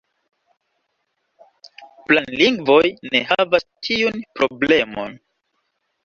Planlingvoj 2.07 2.87
ne 3.15 3.21
havas 3.27 3.65
tiun 3.89 4.17
problemon. 4.39 5.13